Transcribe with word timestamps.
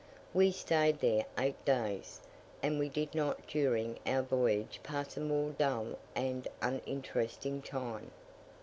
We 0.33 0.49
stayed 0.51 0.99
there 0.99 1.25
eight 1.37 1.63
days; 1.63 2.21
and 2.63 2.79
we 2.79 2.89
did 2.89 3.13
not 3.13 3.45
during 3.45 3.99
our 4.07 4.23
voyage 4.23 4.79
pass 4.81 5.15
a 5.15 5.19
more 5.21 5.51
dull 5.51 5.99
and 6.15 6.47
uninteresting 6.59 7.61
time. 7.61 8.09